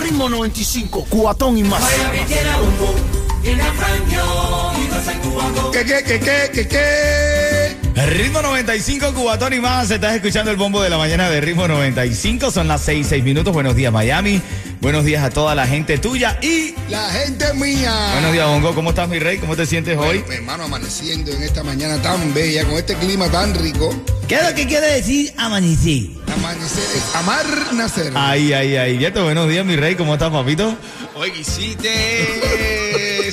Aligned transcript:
Ritmo 0.00 0.28
95, 0.28 1.06
cuatón 1.08 1.58
y 1.58 1.62
más. 1.64 1.82
¿Qué, 5.72 5.84
qué, 5.84 6.02
qué, 6.04 6.20
qué, 6.20 6.50
qué, 6.52 6.68
qué? 6.68 7.37
Ritmo 8.06 8.42
95, 8.42 9.12
Cubatón 9.12 9.54
y 9.54 9.60
más. 9.60 9.90
Estás 9.90 10.14
escuchando 10.14 10.50
el 10.50 10.56
bombo 10.56 10.80
de 10.80 10.88
la 10.88 10.98
mañana 10.98 11.28
de 11.30 11.40
Ritmo 11.40 11.66
95. 11.66 12.50
Son 12.50 12.68
las 12.68 12.82
6, 12.82 13.06
6 13.08 13.24
minutos. 13.24 13.52
Buenos 13.52 13.74
días, 13.74 13.92
Miami. 13.92 14.40
Buenos 14.80 15.04
días 15.04 15.24
a 15.24 15.30
toda 15.30 15.54
la 15.54 15.66
gente 15.66 15.98
tuya 15.98 16.38
y. 16.40 16.74
La 16.88 17.10
gente 17.10 17.52
mía. 17.54 18.10
Buenos 18.12 18.32
días, 18.32 18.46
Bongo. 18.46 18.74
¿Cómo 18.74 18.90
estás, 18.90 19.08
mi 19.08 19.18
rey? 19.18 19.38
¿Cómo 19.38 19.56
te 19.56 19.66
sientes 19.66 19.98
hoy? 19.98 20.24
Mi 20.28 20.36
hermano, 20.36 20.64
amaneciendo 20.64 21.32
en 21.32 21.42
esta 21.42 21.64
mañana 21.64 22.00
tan 22.00 22.32
bella, 22.32 22.64
con 22.64 22.74
este 22.74 22.94
clima 22.94 23.28
tan 23.30 23.54
rico. 23.54 23.92
¿Qué 24.28 24.36
es 24.36 24.48
lo 24.48 24.54
que 24.54 24.66
quiere 24.66 24.86
decir 24.92 25.32
amanecer? 25.36 26.10
Amanecer 26.32 26.84
es 26.94 27.14
amar, 27.16 27.46
nacer. 27.72 28.12
Ay, 28.14 28.52
ay, 28.52 28.76
ay. 28.76 28.98
Yeto, 28.98 29.24
buenos 29.24 29.48
días, 29.48 29.64
mi 29.64 29.74
rey. 29.74 29.96
¿Cómo 29.96 30.14
estás, 30.14 30.30
papito? 30.30 30.76
Oye, 31.16 31.32
quisiste. 31.32 32.77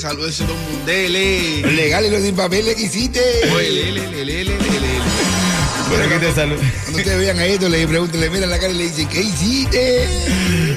Saludos 0.05 0.39
a 0.41 0.43
los 0.45 0.57
mundeles. 0.71 1.65
Legales 1.73 2.11
los 2.11 2.21
sin 2.21 2.35
papeles 2.35 2.75
que 2.75 2.83
hiciste. 2.83 3.19
Oye, 3.55 3.71
le, 3.71 3.91
le, 3.91 4.01
le, 4.07 4.25
le, 4.25 4.25
le, 4.25 4.43
le, 4.43 4.59
le. 4.59 4.59
Por 5.89 5.99
aquí 5.99 6.19
te 6.23 6.31
saludo. 6.31 6.57
Cuando 6.83 6.99
ustedes 6.99 7.17
vean 7.17 7.39
a 7.39 7.45
esto, 7.45 7.67
le 7.69 7.87
preguntan, 7.87 8.21
le 8.21 8.29
miran 8.29 8.51
la 8.51 8.59
cara 8.59 8.71
y 8.71 8.77
le 8.77 8.83
dicen, 8.83 9.07
¿qué 9.09 9.21
hiciste? 9.21 10.07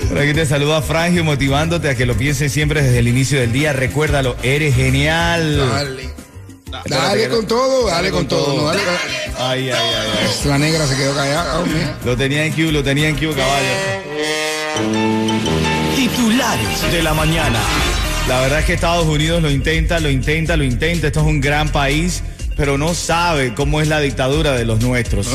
Por 0.08 0.18
aquí 0.18 0.32
te 0.32 0.46
saluda 0.46 0.80
Frangio, 0.80 1.24
motivándote 1.24 1.90
a 1.90 1.94
que 1.94 2.06
lo 2.06 2.14
pienses 2.16 2.50
siempre 2.52 2.80
desde 2.80 3.00
el 3.00 3.08
inicio 3.08 3.38
del 3.38 3.52
día. 3.52 3.74
Recuérdalo, 3.74 4.34
eres 4.42 4.74
genial. 4.74 5.58
Dale. 5.58 6.08
Dale 6.86 7.28
con 7.28 7.46
todo, 7.46 7.86
dale 7.86 8.10
con 8.10 8.26
todo. 8.28 8.56
no, 8.56 8.64
dale 8.68 8.80
con- 8.82 9.44
Ay, 9.46 9.68
ay, 9.68 9.72
ay, 9.72 10.10
ay. 10.22 10.48
La 10.48 10.56
negra 10.58 10.86
se 10.86 10.96
quedó 10.96 11.14
callada. 11.14 11.62
Lo 12.02 12.16
tenía 12.16 12.46
en 12.46 12.52
Q, 12.54 12.72
lo 12.72 12.82
tenía 12.82 13.08
en 13.10 13.16
Q, 13.16 13.34
caballo. 13.36 13.68
Titulares 15.96 16.92
de 16.92 17.02
la 17.02 17.12
mañana. 17.12 17.60
La 18.28 18.42
verdad 18.42 18.58
es 18.58 18.66
que 18.66 18.74
Estados 18.74 19.06
Unidos 19.06 19.40
lo 19.40 19.50
intenta, 19.50 20.00
lo 20.00 20.10
intenta, 20.10 20.58
lo 20.58 20.62
intenta. 20.62 21.06
Esto 21.06 21.20
es 21.20 21.26
un 21.26 21.40
gran 21.40 21.70
país, 21.70 22.22
pero 22.58 22.76
no 22.76 22.92
sabe 22.92 23.54
cómo 23.54 23.80
es 23.80 23.88
la 23.88 24.00
dictadura 24.00 24.52
de 24.52 24.66
los 24.66 24.82
nuestros. 24.82 25.28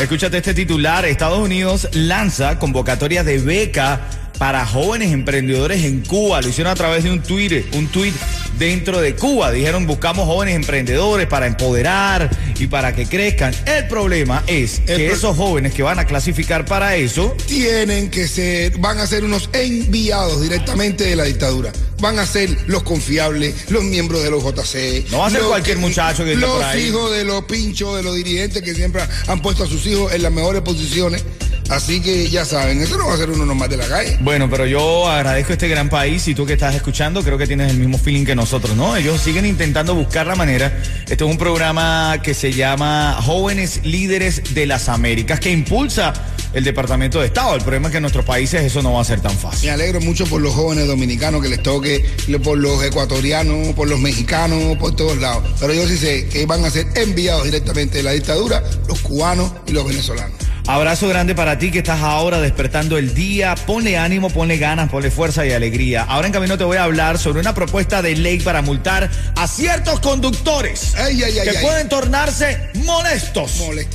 Escúchate 0.00 0.38
este 0.38 0.52
titular. 0.52 1.04
Estados 1.04 1.38
Unidos 1.38 1.88
lanza 1.92 2.58
convocatoria 2.58 3.22
de 3.22 3.38
beca 3.38 4.00
para 4.36 4.66
jóvenes 4.66 5.12
emprendedores 5.12 5.84
en 5.84 6.00
Cuba. 6.00 6.42
Lo 6.42 6.48
hicieron 6.48 6.72
a 6.72 6.74
través 6.74 7.04
de 7.04 7.12
un 7.12 7.22
Twitter, 7.22 7.64
un 7.74 7.86
tweet 7.86 8.14
dentro 8.60 9.00
de 9.00 9.16
Cuba. 9.16 9.50
Dijeron 9.50 9.86
buscamos 9.88 10.26
jóvenes 10.26 10.54
emprendedores 10.54 11.26
para 11.26 11.46
empoderar 11.48 12.30
y 12.58 12.66
para 12.68 12.94
que 12.94 13.06
crezcan. 13.06 13.52
El 13.66 13.88
problema 13.88 14.44
es 14.46 14.82
El 14.86 14.98
que 14.98 15.06
pro- 15.06 15.16
esos 15.16 15.36
jóvenes 15.36 15.72
que 15.74 15.82
van 15.82 15.98
a 15.98 16.04
clasificar 16.04 16.64
para 16.66 16.94
eso 16.94 17.34
Tienen 17.46 18.10
que 18.10 18.28
ser, 18.28 18.76
van 18.78 18.98
a 18.98 19.06
ser 19.06 19.24
unos 19.24 19.48
enviados 19.54 20.42
directamente 20.42 21.04
de 21.04 21.16
la 21.16 21.24
dictadura. 21.24 21.72
Van 22.00 22.18
a 22.18 22.26
ser 22.26 22.56
los 22.66 22.82
confiables, 22.82 23.70
los 23.70 23.82
miembros 23.82 24.22
de 24.22 24.30
los 24.30 24.42
JC. 24.44 25.10
No 25.10 25.18
va 25.18 25.26
a 25.26 25.30
ser 25.30 25.40
cualquier 25.42 25.78
muchacho 25.78 26.24
que 26.24 26.36
Los 26.36 26.50
por 26.50 26.62
ahí. 26.64 26.86
hijos 26.88 27.10
de 27.12 27.24
los 27.24 27.44
pinchos, 27.44 27.96
de 27.96 28.02
los 28.02 28.14
dirigentes 28.14 28.62
que 28.62 28.74
siempre 28.74 29.02
han 29.26 29.42
puesto 29.42 29.64
a 29.64 29.66
sus 29.66 29.84
hijos 29.86 30.12
en 30.12 30.22
las 30.22 30.32
mejores 30.32 30.62
posiciones. 30.62 31.24
Así 31.70 32.00
que 32.00 32.28
ya 32.28 32.44
saben, 32.44 32.80
eso 32.82 32.98
no 32.98 33.06
va 33.06 33.14
a 33.14 33.16
ser 33.16 33.30
uno 33.30 33.46
nomás 33.46 33.68
de 33.70 33.76
la 33.76 33.86
calle. 33.86 34.18
Bueno, 34.20 34.50
pero 34.50 34.66
yo 34.66 35.08
agradezco 35.08 35.52
este 35.52 35.68
gran 35.68 35.88
país 35.88 36.26
y 36.26 36.34
tú 36.34 36.44
que 36.44 36.54
estás 36.54 36.74
escuchando 36.74 37.22
creo 37.22 37.38
que 37.38 37.46
tienes 37.46 37.70
el 37.70 37.78
mismo 37.78 37.96
feeling 37.96 38.24
que 38.24 38.34
nosotros, 38.34 38.76
¿no? 38.76 38.96
Ellos 38.96 39.20
siguen 39.20 39.46
intentando 39.46 39.94
buscar 39.94 40.26
la 40.26 40.34
manera. 40.34 40.82
Este 41.08 41.24
es 41.24 41.30
un 41.30 41.38
programa 41.38 42.18
que 42.24 42.34
se 42.34 42.52
llama 42.52 43.16
Jóvenes 43.22 43.80
Líderes 43.84 44.52
de 44.54 44.66
las 44.66 44.88
Américas 44.88 45.38
que 45.38 45.52
impulsa 45.52 46.12
el 46.52 46.64
Departamento 46.64 47.20
de 47.20 47.26
Estado. 47.26 47.54
El 47.54 47.62
problema 47.62 47.86
es 47.86 47.92
que 47.92 47.98
en 47.98 48.02
nuestros 48.02 48.24
países 48.24 48.62
eso 48.64 48.82
no 48.82 48.94
va 48.94 49.02
a 49.02 49.04
ser 49.04 49.20
tan 49.20 49.32
Me 49.32 49.38
fácil. 49.38 49.70
alegro 49.70 50.00
mucho 50.00 50.26
por 50.26 50.40
los 50.40 50.52
jóvenes 50.52 50.88
dominicanos 50.88 51.40
que 51.40 51.48
les 51.48 51.62
toque, 51.62 52.04
por 52.42 52.58
los 52.58 52.82
ecuatorianos, 52.82 53.74
por 53.76 53.88
los 53.88 54.00
mexicanos, 54.00 54.76
por 54.78 54.96
todos 54.96 55.18
lados. 55.18 55.44
Pero 55.60 55.72
yo 55.72 55.86
sí 55.86 55.96
sé 55.96 56.26
que 56.26 56.46
van 56.46 56.64
a 56.64 56.70
ser 56.70 56.88
enviados 56.96 57.44
directamente 57.44 57.98
de 57.98 58.02
la 58.02 58.10
dictadura 58.10 58.60
los 58.88 58.98
cubanos 59.00 59.52
y 59.68 59.70
los 59.72 59.86
venezolanos. 59.86 60.36
Abrazo 60.66 61.08
grande 61.08 61.34
para 61.34 61.58
ti 61.58 61.70
que 61.72 61.78
estás 61.78 62.00
ahora 62.00 62.40
despertando 62.40 62.96
el 62.96 63.12
día. 63.14 63.54
Ponle 63.66 63.98
ánimo, 63.98 64.30
ponle 64.30 64.56
ganas, 64.58 64.88
ponle 64.88 65.10
fuerza 65.10 65.44
y 65.44 65.52
alegría. 65.52 66.04
Ahora 66.08 66.28
en 66.28 66.32
camino 66.32 66.56
te 66.56 66.64
voy 66.64 66.76
a 66.76 66.84
hablar 66.84 67.18
sobre 67.18 67.40
una 67.40 67.54
propuesta 67.54 68.02
de 68.02 68.14
ley 68.14 68.38
para 68.40 68.62
multar 68.62 69.10
a 69.36 69.48
ciertos 69.48 69.98
conductores 70.00 70.94
Ay, 70.96 71.22
ay, 71.24 71.38
ay, 71.40 71.48
que 71.48 71.58
pueden 71.58 71.88
tornarse 71.88 72.70
molestos 72.84 73.52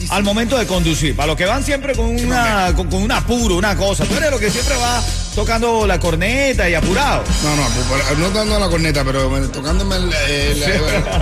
al 0.09 0.23
momento 0.23 0.57
de 0.57 0.65
conducir. 0.67 1.15
Para 1.15 1.27
los 1.27 1.37
que 1.37 1.45
van 1.45 1.63
siempre 1.63 1.95
con, 1.95 2.07
una, 2.07 2.73
con, 2.75 2.89
con 2.89 3.01
un 3.03 3.11
apuro, 3.11 3.55
una 3.55 3.75
cosa. 3.77 4.03
Tú 4.05 4.15
eres 4.17 4.31
lo 4.31 4.39
que 4.39 4.49
siempre 4.49 4.75
va 4.75 5.01
tocando 5.33 5.87
la 5.87 5.99
corneta 5.99 6.69
y 6.69 6.73
apurado. 6.75 7.23
No, 7.43 7.55
no, 7.55 8.17
no 8.17 8.29
dando 8.31 8.59
la 8.59 8.67
corneta, 8.69 9.03
pero 9.05 9.29
me- 9.29 9.47
tocándome 9.47 9.95
el- 9.95 10.11
eh, 10.27 10.55
la, 10.59 10.67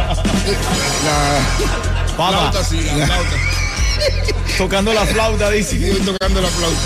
la- 0.06 0.16
Papá, 2.18 2.30
Flauta, 2.52 2.64
sí, 2.64 2.80
la 2.82 3.06
flauta. 3.08 3.36
Tocando 4.58 4.94
la 4.94 5.06
flauta, 5.06 5.50
dice. 5.50 5.76
estoy 5.76 6.06
tocando 6.06 6.42
la 6.42 6.48
flauta. 6.50 6.80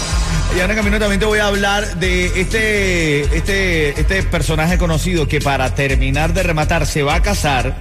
Y 0.56 0.60
ahora 0.62 0.74
en 0.74 0.78
camino 0.80 1.00
también 1.00 1.20
te 1.20 1.26
voy 1.26 1.40
a 1.40 1.48
hablar 1.48 1.98
de 2.00 2.28
este, 2.40 3.22
este, 3.36 4.00
este 4.00 4.24
personaje 4.24 4.78
conocido 4.78 5.28
que 5.28 5.42
para 5.42 5.76
terminar 5.76 6.34
de 6.34 6.44
rematar 6.44 6.86
se 6.88 7.04
va 7.04 7.16
a 7.16 7.22
casar 7.22 7.76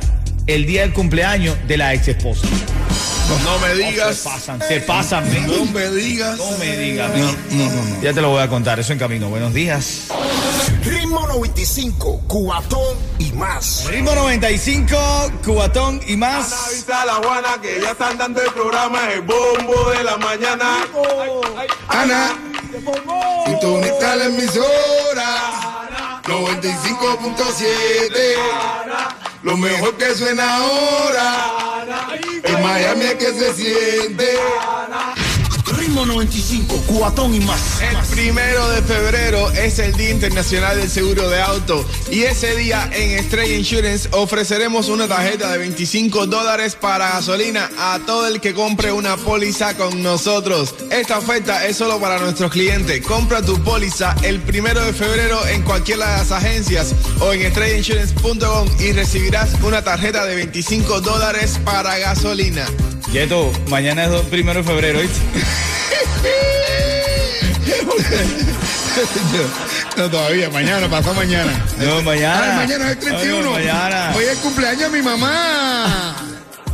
el 0.46 0.66
día 0.66 0.82
del 0.82 0.92
cumpleaños 0.92 1.56
de 1.68 1.76
la 1.76 1.94
ex 1.94 2.08
esposa. 2.08 2.46
No 3.44 3.58
me 3.58 3.68
Se 3.68 3.74
digas. 3.90 4.16
pasan, 4.18 4.60
se 4.66 4.80
pasan. 4.80 5.24
No 5.46 5.64
me 5.66 5.90
digas. 5.90 6.36
No 6.38 6.58
me 6.58 6.76
digas. 6.76 7.10
No, 7.16 7.32
no, 7.56 7.70
no, 7.70 7.82
no. 7.84 8.02
Ya 8.02 8.12
te 8.12 8.20
lo 8.20 8.30
voy 8.30 8.42
a 8.42 8.48
contar, 8.48 8.78
eso 8.78 8.92
en 8.92 8.98
camino. 8.98 9.28
Buenos 9.28 9.52
días. 9.54 10.08
Ritmo 10.84 11.26
95, 11.26 12.22
cuatón 12.28 12.96
y 13.18 13.32
más. 13.32 13.86
Ritmo 13.88 14.14
95, 14.14 14.96
Cubatón 15.44 16.00
y 16.06 16.16
más. 16.16 16.68
Avisa 16.68 17.02
a 17.02 17.06
la 17.06 17.14
Juana 17.14 17.60
que 17.60 17.80
ya 17.80 17.90
están 17.92 18.16
dando 18.18 18.40
el 18.42 18.52
programa 18.52 19.10
El 19.12 19.22
Bombo 19.22 19.90
de 19.90 20.04
la 20.04 20.16
Mañana. 20.16 20.84
Ana, 21.88 22.36
y 23.46 23.60
tú 23.60 23.78
está 23.78 24.16
la 24.16 24.24
emisora. 24.26 25.42
95.7 26.24 28.36
Lo 29.42 29.56
mejor 29.56 29.96
que 29.96 30.14
suena 30.14 30.56
ahora. 30.56 31.46
En 32.42 32.62
Miami 32.62 33.04
es 33.04 33.14
que 33.14 33.32
se 33.32 33.54
siente 33.54 34.36
Ritmo 35.96 36.04
Ritmo 36.04 36.14
95, 36.14 36.82
cuatón 36.88 37.34
y 37.34 37.40
más. 37.40 37.80
El 37.80 37.96
primero 38.14 38.68
de 38.68 38.82
febrero 38.82 39.50
es 39.52 39.78
el 39.78 39.94
Día 39.94 40.10
Internacional 40.10 40.76
del 40.76 40.90
Seguro 40.90 41.26
de 41.30 41.40
Auto 41.40 41.86
y 42.10 42.24
ese 42.24 42.54
día 42.54 42.90
en 42.92 43.12
Estrella 43.18 43.54
Insurance 43.56 44.06
ofreceremos 44.12 44.88
una 44.90 45.08
tarjeta 45.08 45.50
de 45.50 45.56
25 45.56 46.26
dólares 46.26 46.76
para 46.78 47.08
gasolina 47.14 47.70
a 47.78 47.98
todo 48.04 48.26
el 48.26 48.42
que 48.42 48.52
compre 48.52 48.92
una 48.92 49.16
póliza 49.16 49.74
con 49.74 50.02
nosotros. 50.02 50.74
Esta 50.90 51.16
oferta 51.16 51.64
es 51.66 51.78
solo 51.78 51.98
para 51.98 52.18
nuestros 52.18 52.50
clientes. 52.52 53.00
Compra 53.06 53.40
tu 53.40 53.58
póliza 53.62 54.14
el 54.22 54.40
primero 54.40 54.84
de 54.84 54.92
febrero 54.92 55.46
en 55.46 55.62
cualquiera 55.62 56.10
de 56.10 56.16
las 56.18 56.30
agencias 56.30 56.94
o 57.20 57.32
en 57.32 57.40
estrellainsurance.com 57.40 58.68
y 58.80 58.92
recibirás 58.92 59.54
una 59.62 59.82
tarjeta 59.82 60.26
de 60.26 60.34
25 60.36 61.00
dólares 61.00 61.58
para 61.64 61.96
gasolina. 61.98 62.66
Yeto, 63.12 63.50
mañana 63.68 64.04
es 64.04 64.10
do- 64.10 64.22
primero 64.24 64.60
de 64.62 64.64
febrero, 64.68 64.98
¿oíste? 64.98 65.20
No, 69.96 70.10
todavía, 70.10 70.50
mañana, 70.50 70.88
pasó 70.88 71.14
mañana. 71.14 71.52
No, 71.78 72.02
mañana. 72.02 72.60
Ay, 72.60 72.66
mañana 72.66 72.84
es 72.86 72.90
el 72.92 72.98
31. 72.98 73.54
Ay, 73.56 73.64
mañana. 73.66 74.12
Hoy 74.16 74.24
es 74.24 74.30
el 74.30 74.38
cumpleaños 74.38 74.92
de 74.92 74.98
mi 74.98 75.02
mamá. 75.04 76.16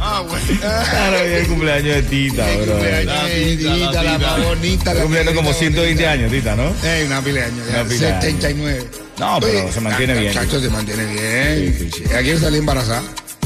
Ah, 0.05 0.21
bueno. 0.29 0.45
Claro, 0.61 1.17
hoy 1.23 1.31
es 1.33 1.41
el 1.43 1.47
cumpleaños 1.47 1.95
de 1.97 2.03
Tita, 2.03 2.51
El 2.51 2.63
bro. 2.63 2.73
cumpleaños 2.75 3.07
La 3.07 3.25
de 3.25 3.57
tita, 3.57 3.71
la 3.71 3.75
Tita, 3.77 4.03
la 4.03 4.17
tita. 4.17 4.27
más 4.37 4.45
bonita. 4.47 4.95
La 4.95 5.03
cumpliendo 5.03 5.35
como 5.35 5.49
bonita, 5.53 5.59
120 5.61 5.95
bonita. 5.95 6.11
años, 6.13 6.31
Tita, 6.33 6.57
¿no? 6.57 6.75
Eh, 6.85 7.05
una 7.07 7.21
pila 7.23 7.41
de 7.41 7.47
años, 7.47 7.67
ya, 7.69 7.75
Una 7.81 7.85
pila 7.89 8.01
de 8.07 8.13
años. 8.13 8.23
79. 8.25 8.91
No, 9.19 9.39
pero 9.41 9.73
se 9.73 9.81
mantiene 9.81 10.15
bien. 10.15 10.33
Chacho, 10.35 10.61
se 10.61 10.69
mantiene 10.71 11.05
bien. 11.05 11.77
Sí, 11.79 11.91
sí, 11.93 12.03
sí. 12.09 12.15
Aquí 12.15 12.37
salí 12.39 12.59
embarazada. 12.59 13.03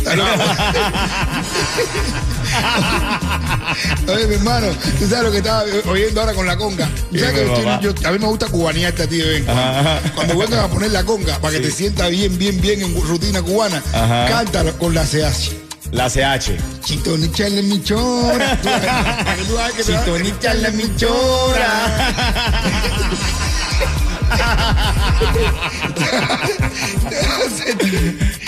Oye, 4.08 4.26
mi 4.28 4.34
hermano, 4.36 4.68
tú 4.98 5.08
sabes 5.08 5.24
lo 5.24 5.30
que 5.32 5.38
estaba 5.38 5.64
oyendo 5.88 6.20
ahora 6.20 6.32
con 6.34 6.46
la 6.46 6.56
conga. 6.56 6.88
Tú 7.10 7.18
sabes 7.18 7.34
Dime, 7.34 7.54
que 7.56 7.62
yo- 7.82 7.94
yo- 7.94 8.08
a 8.08 8.12
mí 8.12 8.18
me 8.18 8.26
gusta 8.26 8.46
cubanearte 8.46 9.02
a 9.02 9.06
ti 9.08 9.20
cuando. 10.14 10.38
Vengan 10.38 10.60
a 10.60 10.68
poner 10.68 10.92
la 10.92 11.04
conga, 11.04 11.38
para 11.38 11.54
que 11.54 11.60
te 11.60 11.70
sientas 11.70 12.10
bien, 12.10 12.38
bien, 12.38 12.60
bien 12.60 12.82
en 12.82 12.94
rutina 13.02 13.42
cubana, 13.42 13.82
Ajá. 13.92 14.26
cántalo 14.28 14.76
con 14.78 14.94
la 14.94 15.04
CH. 15.04 15.52
La 15.92 16.08
CH. 16.10 16.56
Chitonicha 16.84 17.48
la 17.48 17.62
michora. 17.62 18.58
Chitonicha 19.84 20.54
la 20.54 20.70
michora. 20.70 22.14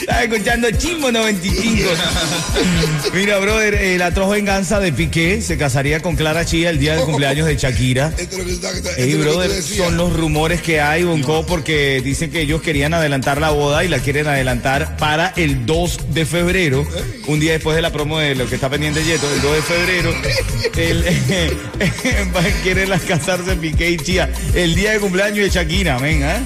Estás 0.00 0.22
escuchando 0.22 0.70
Chimbo 0.70 1.12
95. 1.12 1.90
Mira, 3.14 3.38
brother, 3.38 3.75
el 3.75 4.02
atroz 4.02 4.30
venganza 4.30 4.80
de 4.80 4.92
Piqué 4.92 5.40
se 5.42 5.58
casaría 5.58 6.00
con 6.00 6.16
Clara 6.16 6.44
Chía 6.44 6.70
el 6.70 6.78
día 6.78 6.94
del 6.94 7.04
cumpleaños 7.04 7.46
de 7.46 7.56
Shakira. 7.56 8.12
Esto 8.16 8.36
es 8.36 8.38
lo 8.38 8.44
que, 8.44 8.52
esto 8.52 8.69
es 8.69 8.96
lo 8.96 9.02
Ey, 9.02 9.14
brother, 9.16 9.62
son 9.62 9.96
los 9.96 10.14
rumores 10.14 10.62
que 10.62 10.80
hay, 10.80 11.04
Bonco, 11.04 11.44
porque 11.46 12.00
dicen 12.02 12.30
que 12.30 12.40
ellos 12.40 12.62
querían 12.62 12.94
adelantar 12.94 13.40
la 13.40 13.50
boda 13.50 13.84
y 13.84 13.88
la 13.88 13.98
quieren 13.98 14.26
adelantar 14.26 14.96
para 14.96 15.32
el 15.36 15.66
2 15.66 16.14
de 16.14 16.26
febrero, 16.26 16.86
un 17.26 17.40
día 17.40 17.52
después 17.52 17.76
de 17.76 17.82
la 17.82 17.92
promo 17.92 18.19
de 18.19 18.34
lo 18.34 18.48
que 18.48 18.54
está 18.54 18.70
pendiente 18.70 19.04
Yeto, 19.04 19.30
el 19.30 19.42
2 19.42 19.54
de 19.54 19.62
febrero, 19.62 20.14
el, 20.76 21.04
quieren 22.62 22.90
las 22.90 23.02
casarse 23.02 23.56
Piqué 23.56 23.90
y 23.90 23.96
Chía, 23.98 24.30
el 24.54 24.75
día 24.75 24.92
de 24.92 25.00
cumpleaños 25.00 25.44
de 25.44 25.50
Shakira, 25.50 25.68
ven, 25.69 26.23
¿ah? 26.25 26.41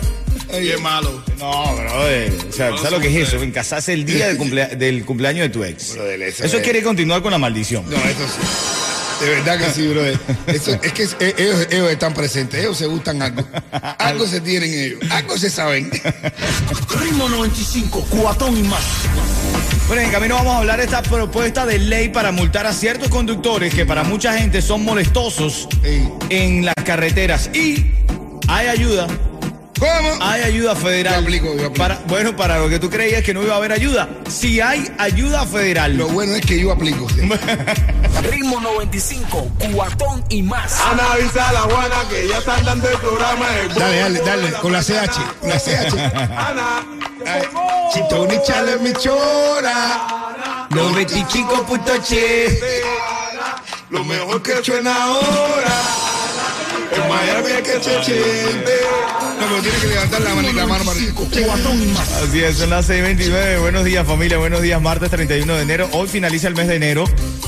Qué 0.50 0.76
malo. 0.78 1.22
No, 1.38 1.74
brother. 1.76 2.32
O 2.48 2.52
sea, 2.52 2.70
¿sabes 2.76 2.90
lo 2.90 3.00
que 3.00 3.08
es 3.08 3.28
eso? 3.28 3.42
En 3.42 3.52
casarse 3.52 3.92
el 3.92 4.04
día 4.04 4.28
del, 4.28 4.38
cumplea- 4.38 4.68
del 4.76 5.04
cumpleaños 5.04 5.42
de 5.44 5.48
tu 5.50 5.64
ex. 5.64 5.94
Brother, 5.94 6.22
eso 6.22 6.44
es- 6.44 6.54
quiere 6.62 6.82
continuar 6.82 7.22
con 7.22 7.30
la 7.32 7.38
maldición. 7.38 7.84
No, 7.88 7.96
eso 7.96 8.26
sí. 8.26 9.24
De 9.24 9.30
verdad 9.30 9.58
que 9.58 9.70
sí, 9.72 9.86
brother. 9.88 10.18
Eso- 10.48 10.72
es 10.82 10.92
que 10.92 11.02
es- 11.04 11.16
eh, 11.20 11.34
ellos, 11.38 11.66
ellos 11.70 11.90
están 11.90 12.12
presentes, 12.14 12.60
ellos 12.60 12.76
se 12.76 12.86
gustan 12.86 13.22
algo. 13.22 13.46
Algo 13.98 14.26
se 14.26 14.40
tienen 14.40 14.72
ellos, 14.72 15.10
algo 15.10 15.38
se 15.38 15.48
saben. 15.48 15.90
Ritmo 17.00 17.28
95, 17.28 18.06
cuatón 18.10 18.56
y 18.56 18.62
más. 18.64 18.82
Bueno, 19.86 20.02
en 20.02 20.10
camino 20.10 20.34
vamos 20.36 20.54
a 20.54 20.58
hablar 20.58 20.78
de 20.78 20.84
esta 20.84 21.02
propuesta 21.02 21.66
de 21.66 21.78
ley 21.78 22.08
para 22.08 22.32
multar 22.32 22.66
a 22.66 22.72
ciertos 22.72 23.08
conductores 23.08 23.74
que 23.74 23.84
para 23.86 24.02
mucha 24.04 24.36
gente 24.38 24.60
son 24.62 24.84
molestosos 24.84 25.68
en 26.30 26.64
las 26.64 26.74
carreteras. 26.84 27.50
Y 27.54 27.86
hay 28.48 28.66
ayuda, 28.68 29.06
¿Cómo? 29.78 30.14
hay 30.20 30.42
ayuda 30.42 30.76
federal. 30.76 31.14
Yo 31.14 31.20
aplico, 31.20 31.46
yo 31.46 31.66
aplico. 31.66 31.74
Para, 31.74 31.98
bueno, 32.06 32.36
para 32.36 32.58
lo 32.58 32.68
que 32.68 32.78
tú 32.78 32.88
creías 32.88 33.22
que 33.22 33.34
no 33.34 33.42
iba 33.42 33.54
a 33.54 33.56
haber 33.56 33.72
ayuda. 33.72 34.08
Si 34.28 34.60
hay 34.60 34.88
ayuda 34.98 35.44
federal. 35.46 35.96
Lo 35.96 36.08
bueno 36.08 36.34
es 36.36 36.46
que 36.46 36.60
yo 36.60 36.70
aplico. 36.70 37.06
Ritmo 38.30 38.60
95, 38.60 39.50
cuatón 39.72 40.24
y 40.28 40.42
más. 40.42 40.80
Ana 40.80 41.12
avisa 41.12 41.48
a 41.48 41.52
la 41.52 41.60
Juana 41.62 41.96
que 42.08 42.28
ya 42.28 42.38
están 42.38 42.64
dando 42.64 42.88
el 42.88 42.98
programa 42.98 43.46
el 43.58 43.74
Dale, 43.74 43.98
dale, 43.98 44.20
dale, 44.20 44.52
con 44.60 44.72
la 44.72 44.82
CH, 44.82 45.18
con 45.40 45.48
la 45.50 45.58
CH. 45.58 45.94
Ana. 46.36 46.86
Chitonicha 47.92 48.62
la 48.62 48.76
michora. 48.76 50.66
95.7. 50.70 52.58
Lo 53.90 54.04
mejor 54.04 54.40
que 54.42 54.62
suena 54.64 54.94
ahora. 55.04 56.11
En 56.94 57.08
Miami 57.08 57.50
es 57.50 57.62
que 57.62 57.72
se 57.82 58.04
siente. 58.04 58.72
No, 59.40 59.46
pero 59.48 59.62
tiene 59.62 59.78
que 59.78 59.86
levantar 59.88 60.20
la 60.20 60.34
mano, 60.34 60.52
la 60.52 60.66
mano 60.66 60.84
para 60.84 60.96
arriba. 60.96 61.12
Cuatón 61.46 61.82
y 61.82 61.86
más. 61.86 62.12
Así 62.12 62.42
es, 62.42 62.56
son 62.58 62.70
las 62.70 62.88
6:29. 62.88 63.60
Buenos 63.60 63.84
días, 63.84 64.06
familia. 64.06 64.38
Buenos 64.38 64.62
días, 64.62 64.80
martes 64.80 65.10
31 65.10 65.54
de 65.56 65.62
enero. 65.62 65.88
Hoy 65.92 66.08
finaliza 66.08 66.48
el 66.48 66.54
mes 66.54 66.68
de 66.68 66.76
enero. 66.76 67.04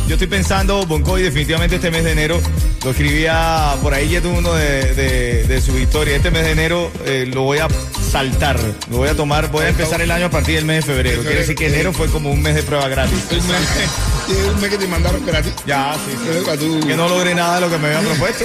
Yo 0.09 0.15
estoy 0.15 0.27
pensando, 0.29 0.85
Boncoy, 0.87 1.23
definitivamente 1.23 1.77
este 1.77 1.91
mes 1.91 2.05
de 2.05 2.13
enero, 2.13 2.39
lo 2.85 2.91
escribía 2.91 3.75
por 3.83 3.95
ahí, 3.95 4.11
ya 4.11 4.21
tuvo 4.21 4.39
uno 4.39 4.53
de, 4.55 4.95
de- 4.95 5.45
de 5.45 5.61
su 5.63 5.79
historia. 5.79 6.17
Este 6.17 6.31
mes 6.31 6.45
de 6.45 6.51
enero 6.53 6.91
eh, 7.07 7.27
lo 7.33 7.43
voy 7.43 7.59
a 7.59 7.69
saltar, 8.11 8.59
lo 8.91 8.99
voy 8.99 9.09
a 9.09 9.15
tomar, 9.17 9.51
voy 9.51 9.65
a 9.65 9.69
empezar 9.69 10.01
el 10.03 10.11
año 10.11 10.27
a 10.27 10.31
partir 10.31 10.57
del 10.57 10.65
mes 10.67 10.85
de 10.85 10.93
febrero. 10.93 11.23
Quiere 11.23 11.39
decir 11.41 11.55
que 11.55 11.67
enero 11.69 11.93
fue 11.93 12.09
como 12.09 12.31
un 12.31 12.43
mes 12.43 12.55
de 12.55 12.63
prueba 12.63 12.87
gratis. 12.89 13.19
Un 14.29 14.61
mes 14.61 14.71
que 14.71 14.79
te 14.79 14.87
mandaron 14.87 15.25
gratis. 15.27 15.53
Ya, 15.67 15.95
sí, 16.05 16.13
sí. 16.23 16.29
Eh, 16.51 16.57
tú- 16.59 16.87
Que 16.87 16.97
no 16.97 17.09
logré 17.09 17.35
nada 17.35 17.57
de 17.57 17.61
lo 17.63 17.71
que 17.71 17.79
me 17.79 17.89
habían 17.89 18.05
propuesto. 18.05 18.45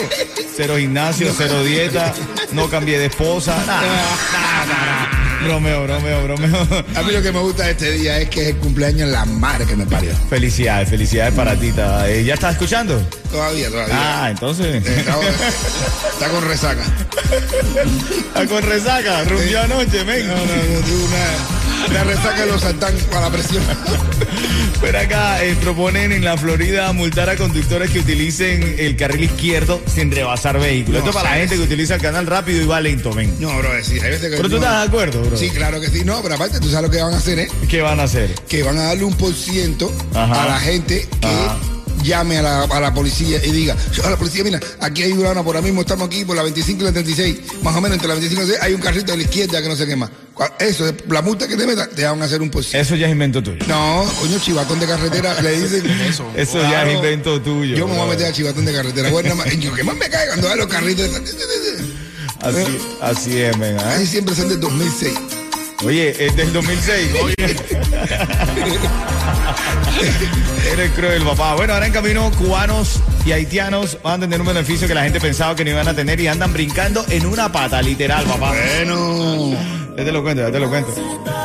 Cero 0.56 0.76
gimnasio, 0.78 1.34
cero 1.38 1.64
dieta, 1.64 2.14
no 2.52 2.70
cambié 2.70 3.00
de 3.00 3.06
esposa. 3.08 3.56
Nada, 3.66 3.82
nada, 3.82 4.66
nada. 4.66 5.10
Bromeo, 5.46 5.84
bromeo, 5.84 6.24
bromeo. 6.26 6.68
A 6.96 7.02
mí 7.02 7.14
lo 7.14 7.22
que 7.22 7.32
me 7.32 7.40
gusta 7.40 7.64
de 7.64 7.72
este 7.72 7.92
día 7.92 8.20
es 8.20 8.30
que 8.30 8.42
es 8.42 8.48
el 8.50 8.58
cumpleaños 8.58 9.08
de 9.08 9.14
la 9.14 9.24
madre 9.24 9.66
que 9.66 9.76
me 9.78 9.86
parió. 9.86 10.12
Felicidades, 10.30 10.90
felicidades 10.90 11.34
para 11.34 11.56
ti. 11.56 11.72
Eh, 12.08 12.24
¿Ya 12.26 12.34
estás 12.34 12.54
escuchando? 12.54 13.02
Todavía, 13.32 13.70
todavía. 13.70 13.96
Ah, 13.98 14.30
entonces. 14.30 14.84
Eh, 14.86 14.96
está, 15.00 15.18
está 16.12 16.30
con 16.30 16.46
resaca. 16.46 16.84
Está 18.28 18.46
con 18.48 18.64
resaca, 18.64 19.24
rumbió 19.24 19.62
anoche, 19.62 20.04
men. 20.04 20.28
No, 20.28 20.36
no, 20.36 20.42
no, 20.42 21.06
una, 21.06 21.69
una 21.90 22.04
resaca 22.04 22.46
los 22.46 22.62
saltán 22.62 22.94
para 23.12 23.22
la 23.22 23.30
presión. 23.32 23.64
Pero 24.82 24.98
acá 25.00 25.44
eh, 25.44 25.56
proponen 25.62 26.12
en 26.12 26.24
la 26.24 26.38
Florida 26.38 26.92
multar 26.94 27.30
a 27.30 27.36
conductores 27.36 27.90
que 27.92 28.00
utilicen 28.00 28.76
el 28.78 28.96
carril 28.96 29.26
izquierdo 29.26 29.82
sin 29.94 30.10
rebasar 30.12 30.60
vehículos. 30.60 31.02
No, 31.04 31.10
Esto 31.10 31.18
para 31.20 31.32
la 31.32 31.38
gente 31.38 31.56
que 31.56 31.62
utiliza 31.62 31.96
el 31.96 32.02
canal 32.02 32.26
rápido 32.28 32.62
y 32.62 32.66
va 32.66 32.80
lento, 32.80 33.12
men. 33.14 33.36
No, 33.40 33.58
bro, 33.58 33.70
sí, 33.84 33.94
hay 34.00 34.12
veces 34.12 34.30
que. 34.30 34.38
Pero 34.38 34.50
tú 34.50 34.56
estás 34.56 34.82
de 34.82 34.88
acuerdo, 34.88 35.22
bro. 35.22 35.38
Sí, 35.38 35.50
claro 35.50 35.82
que 35.82 35.90
sí. 35.90 36.04
No, 36.06 36.22
pero 36.22 36.36
aparte, 36.36 36.60
tú 36.60 36.70
sabes 36.70 36.84
lo 36.84 36.92
que 36.92 37.02
van 37.02 37.14
a 37.14 37.18
hacer, 37.18 37.40
¿eh? 37.40 37.48
¿Qué 37.68 37.82
van 37.82 38.00
a 38.00 38.04
hacer? 38.04 38.34
Que 38.48 38.64
van 38.64 38.78
a 38.78 38.84
darle 38.84 39.04
un 39.04 39.16
por 39.16 39.34
ciento 39.34 39.92
Ajá. 40.14 40.44
a 40.44 40.48
la 40.48 40.60
gente 40.60 41.08
que 41.20 41.28
Ajá. 41.28 41.58
Llame 42.04 42.38
a 42.38 42.42
la, 42.42 42.64
a 42.64 42.80
la 42.80 42.94
policía 42.94 43.40
y 43.44 43.52
diga, 43.52 43.76
a 44.04 44.10
la 44.10 44.18
policía, 44.18 44.44
mira, 44.44 44.60
aquí 44.82 45.04
hay 45.04 45.12
una, 45.14 45.34
por 45.44 45.56
ahora 45.56 45.62
mismo 45.62 45.82
estamos 45.82 46.08
aquí 46.08 46.26
por 46.26 46.36
la 46.36 46.44
25 46.44 46.82
y 46.82 46.86
la 46.86 46.92
36, 46.92 47.38
más 47.64 47.76
o 47.76 47.82
menos 47.82 47.96
entre 47.96 48.08
la 48.08 48.14
25 48.16 48.42
y 48.42 48.46
la 48.46 48.52
36, 48.54 48.60
hay 48.64 48.74
un 48.74 48.82
carrito 48.82 49.12
de 49.12 49.18
la 49.18 49.24
izquierda 49.24 49.62
que 49.62 49.70
no 49.70 49.76
más. 49.96 50.10
Cua- 50.36 50.54
Eso, 50.60 50.88
es 50.88 50.94
la 51.10 51.22
multa 51.22 51.48
que 51.48 51.56
te 51.58 51.68
metan, 51.68 51.90
te 51.90 52.06
van 52.06 52.22
a 52.22 52.26
hacer 52.26 52.42
un 52.42 52.50
ciento. 52.50 52.78
Eso 52.78 52.96
ya 52.96 53.08
es 53.08 53.12
invento 53.12 53.44
tuyo. 53.44 53.66
No, 53.68 54.06
coño, 54.22 54.40
chivatón 54.40 54.80
de 54.80 54.86
carretera, 54.88 55.42
le 55.42 55.60
dicen 55.62 55.86
eso. 56.10 56.26
Eso 56.36 56.62
ya 56.62 56.88
es 56.88 56.96
invento 56.96 57.42
tuyo. 57.42 57.76
Yo 57.76 57.88
me 57.88 57.96
voy 57.96 58.04
a 58.08 58.10
meter 58.12 58.28
a 58.28 58.32
chivatón 58.32 58.66
de 58.66 58.74
carretera. 58.74 59.10
Bueno, 59.10 59.36
yo 59.60 59.74
que 59.74 59.84
más 59.84 59.96
me 59.98 60.10
cae 60.10 60.28
cuando 60.28 60.48
veo 60.48 60.56
los 60.58 60.68
carritos. 60.68 61.10
Así, 62.42 62.78
así 63.02 63.38
es, 63.38 63.58
men. 63.58 63.78
¿ah? 63.80 63.96
Ahí 63.98 64.06
siempre 64.08 64.34
son 64.34 64.48
del 64.48 64.60
2006. 64.62 65.12
Oye, 65.84 66.26
es 66.26 66.36
del 66.36 66.52
2006. 66.52 67.16
Oye. 67.24 67.36
Eres 70.72 70.92
cruel, 70.92 71.24
papá. 71.24 71.56
Bueno, 71.56 71.74
ahora 71.74 71.88
en 71.88 71.94
camino, 71.94 72.32
cubanos 72.38 73.00
y 73.26 73.32
haitianos 73.32 73.98
van 74.04 74.16
a 74.16 74.26
tener 74.26 74.42
un 74.42 74.48
beneficio 74.48 74.88
que 74.88 74.94
la 74.94 75.04
gente 75.04 75.20
pensaba 75.20 75.56
que 75.56 75.64
no 75.64 75.72
iban 75.72 75.88
a 75.88 75.94
tener 75.94 76.20
y 76.20 76.28
andan 76.28 76.54
brincando 76.54 77.04
en 77.10 77.26
una 77.26 77.52
pata, 77.52 77.82
literal, 77.82 78.26
papá. 78.26 78.52
Bueno. 78.52 79.58
Ya 79.98 80.06
te 80.06 80.12
lo 80.12 80.22
cuento, 80.22 80.44
ya 80.44 80.52
te 80.52 80.60
lo 80.60 80.70
cuento. 80.70 80.94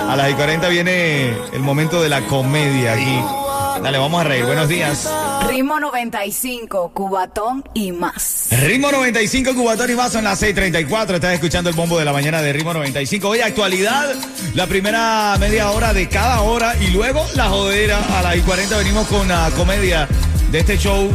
A 0.09 0.17
las 0.17 0.31
y 0.31 0.35
40 0.35 0.69
viene 0.69 1.35
el 1.53 1.61
momento 1.61 2.03
de 2.03 2.09
la 2.09 2.23
comedia 2.27 2.95
aquí. 2.95 3.44
Dale, 3.83 3.99
vamos 3.99 4.21
a 4.21 4.25
reír. 4.25 4.45
Buenos 4.45 4.69
días. 4.69 5.11
Ritmo 5.49 5.79
95, 5.81 6.93
Cubatón 6.95 7.65
y 7.75 7.93
más. 7.93 8.49
Ritmo 8.51 8.91
95, 8.91 9.55
Cubatón 9.55 9.91
y 9.91 9.95
más 9.95 10.13
son 10.13 10.25
las 10.25 10.43
6:34. 10.43 11.17
Estás 11.17 11.35
escuchando 11.35 11.71
el 11.71 11.77
bombo 11.77 11.99
de 11.99 12.05
la 12.05 12.13
mañana 12.13 12.41
de 12.41 12.53
Ritmo 12.53 12.73
95. 12.73 13.29
Hoy, 13.29 13.41
actualidad, 13.41 14.15
la 14.55 14.67
primera 14.67 15.37
media 15.39 15.71
hora 15.71 15.93
de 15.93 16.09
cada 16.09 16.41
hora 16.43 16.75
y 16.81 16.89
luego 16.89 17.25
la 17.35 17.49
jodera. 17.49 17.99
A 18.19 18.23
las 18.23 18.37
y 18.37 18.41
40 18.41 18.77
venimos 18.79 19.07
con 19.09 19.29
la 19.29 19.51
comedia 19.57 20.09
de 20.51 20.59
este 20.59 20.79
show 20.79 21.11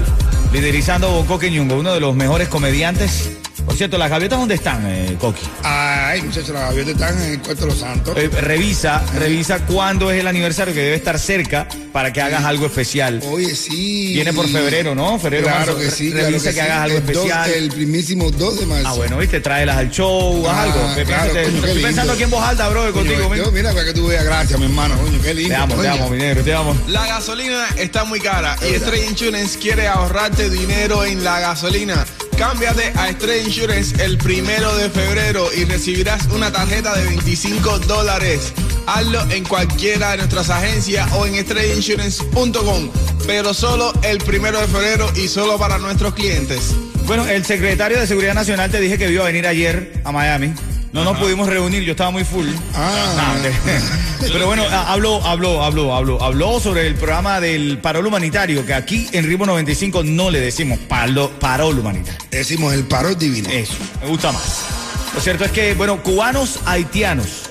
liderizando 0.52 1.10
Bonco 1.12 1.40
Ñungo, 1.42 1.76
uno 1.76 1.94
de 1.94 2.00
los 2.00 2.16
mejores 2.16 2.48
comediantes. 2.50 3.39
Por 3.70 3.78
cierto, 3.78 4.00
¿las 4.00 4.10
gaviotas 4.10 4.40
dónde 4.40 4.56
están, 4.56 4.84
eh, 4.88 5.16
Coqui? 5.20 5.44
Ay, 5.64 6.24
muchachos, 6.24 6.50
las 6.50 6.64
gaviotas 6.64 6.94
están 6.94 7.22
en 7.22 7.32
el 7.34 7.40
Cuarto 7.40 7.62
de 7.62 7.68
los 7.68 7.78
Santos. 7.80 8.18
Eh, 8.18 8.28
revisa, 8.42 9.02
revisa 9.16 9.60
cuándo 9.68 10.12
es 10.12 10.20
el 10.20 10.28
aniversario 10.28 10.74
que 10.74 10.82
debe 10.82 10.96
estar 10.96 11.20
cerca 11.20 11.68
para 11.94 12.12
que 12.12 12.20
hagas 12.20 12.44
algo 12.46 12.66
especial. 12.66 13.22
Oye, 13.30 13.56
sí. 13.56 14.14
Viene 14.16 14.34
por 14.34 14.50
febrero, 14.50 14.96
¿no? 14.96 15.20
Febrero, 15.20 15.46
Claro 15.46 15.74
marzo. 15.74 15.78
que 15.78 15.92
sí, 15.92 16.12
Revisa 16.12 16.20
claro 16.20 16.32
que, 16.42 16.44
que, 16.50 16.54
sí. 16.54 16.60
hagas 16.60 16.78
algo 16.84 16.98
el 16.98 17.06
dos- 17.06 17.16
especial. 17.26 17.50
el 17.52 17.70
primísimo 17.72 18.32
2 18.32 18.60
de 18.60 18.66
marzo. 18.66 18.88
Ah, 18.88 18.94
bueno, 18.94 19.18
viste, 19.20 19.40
tráelas 19.40 19.78
al 19.78 19.92
show, 19.92 20.46
haz 20.48 20.54
Ah, 20.58 20.64
algo. 20.64 21.06
Claro, 21.06 21.30
coño, 21.32 21.40
estoy 21.42 21.54
lindo. 21.74 21.88
pensando 21.88 22.14
aquí 22.14 22.24
en 22.24 22.30
voz 22.32 22.44
alta, 22.44 22.70
bro, 22.70 22.92
contigo. 22.92 23.36
yo, 23.36 23.52
mira, 23.52 23.72
para 23.72 23.86
que 23.86 23.94
tú 23.94 24.08
veas, 24.08 24.26
gracias, 24.26 24.60
mi 24.60 24.66
hermano. 24.66 24.98
Coño, 24.98 25.22
qué 25.22 25.34
lindo. 25.36 25.50
Te 25.50 25.56
amo, 25.56 25.76
te 25.76 25.88
amo, 25.88 26.10
mi 26.10 26.18
negro, 26.18 26.44
te 26.44 26.54
amo. 26.56 26.76
La 26.88 27.06
gasolina 27.06 27.68
está 27.78 28.04
muy 28.04 28.20
cara 28.20 28.58
y 28.68 28.74
Estrella 28.74 29.06
Insurance 29.06 29.60
quiere 29.60 29.88
ahorrarte 29.88 30.50
dinero 30.50 31.06
en 31.06 31.24
la 31.24 31.40
gasolina. 31.40 32.04
Cámbiate 32.40 32.94
a 32.96 33.10
Estrella 33.10 33.44
Insurance 33.44 34.02
el 34.02 34.18
primero 34.18 34.74
de 34.78 34.90
febrero 34.90 35.50
y 35.54 35.66
recibirás 35.66 36.26
una 36.28 36.50
tarjeta 36.50 36.96
de 36.96 37.04
25 37.04 37.80
dólares. 37.80 38.54
Hazlo 38.88 39.30
en 39.30 39.44
cualquiera 39.44 40.12
de 40.12 40.18
nuestras 40.20 40.50
agencias 40.50 41.12
o 41.12 41.26
en 41.26 41.36
estrellainsurance.com, 41.36 42.92
pero 43.28 43.54
solo 43.54 43.92
el 44.04 44.20
primero 44.20 44.58
de 44.62 44.68
febrero 44.68 45.12
y 45.18 45.28
solo 45.28 45.58
para 45.58 45.80
nuestros 45.80 46.14
clientes. 46.14 46.74
Bueno, 47.06 47.28
el 47.28 47.44
secretario 47.44 48.00
de 48.00 48.08
Seguridad 48.08 48.36
Nacional 48.36 48.72
te 48.72 48.80
dije 48.80 48.98
que 48.98 49.12
iba 49.12 49.24
a 49.24 49.28
venir 49.28 49.46
ayer 49.46 50.02
a 50.06 50.14
Miami. 50.14 50.54
No 50.92 51.04
nos 51.04 51.18
pudimos 51.18 51.48
reunir, 51.48 51.84
yo 51.84 51.92
estaba 51.92 52.10
muy 52.12 52.24
full. 52.24 52.48
Ah. 52.74 53.36
Te- 53.42 54.32
Pero 54.34 54.48
bueno, 54.48 54.64
a- 54.64 54.92
habló, 54.92 55.24
habló, 55.26 55.64
habló, 55.64 55.94
habló, 55.96 56.22
habló 56.24 56.60
sobre 56.60 56.88
el 56.88 56.96
programa 56.96 57.40
del 57.40 57.78
parol 57.78 58.08
humanitario, 58.08 58.66
que 58.66 58.74
aquí 58.74 59.08
en 59.12 59.26
Ritmo 59.26 59.46
95 59.46 60.04
no 60.04 60.30
le 60.32 60.40
decimos 60.42 60.80
palo- 60.90 61.30
parol 61.40 61.78
humanitario. 61.80 62.20
Decimos 62.32 62.74
el 62.74 62.86
paro 62.86 63.14
divino. 63.16 63.50
Eso, 63.50 63.74
me 64.02 64.10
gusta 64.10 64.32
más. 64.32 64.66
Lo 65.14 65.22
cierto 65.22 65.46
es 65.46 65.52
que, 65.52 65.74
bueno, 65.76 66.02
cubanos 66.04 66.60
haitianos 66.66 67.50